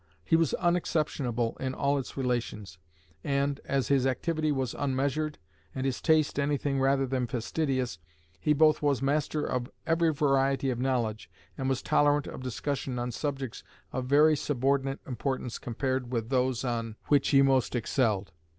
[0.25, 2.79] He was unexceptionable in all its relations;
[3.23, 5.37] and as his activity was unmeasured,
[5.75, 7.99] and his taste anything rather than fastidious,
[8.39, 13.11] he both was master of every variety of knowledge, and was tolerant of discussion on
[13.11, 18.31] subjects of very subordinate importance compared with those on which he most excelled.